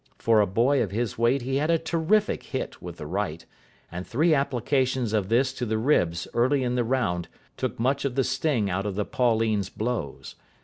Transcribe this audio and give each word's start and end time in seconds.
For 0.17 0.41
a 0.41 0.47
boy 0.47 0.81
of 0.81 0.89
his 0.89 1.19
weight 1.19 1.43
he 1.43 1.57
had 1.57 1.69
a 1.69 1.77
terrific 1.77 2.41
hit 2.41 2.81
with 2.81 2.97
the 2.97 3.05
right, 3.05 3.45
and 3.91 4.03
three 4.07 4.33
applications 4.33 5.13
of 5.13 5.29
this 5.29 5.53
to 5.53 5.63
the 5.63 5.77
ribs 5.77 6.27
early 6.33 6.63
in 6.63 6.73
the 6.73 6.83
round 6.83 7.27
took 7.55 7.79
much 7.79 8.03
of 8.03 8.15
the 8.15 8.23
sting 8.23 8.67
out 8.67 8.87
of 8.87 8.95
the 8.95 9.05
Pauline's 9.05 9.69
blows. 9.69 10.33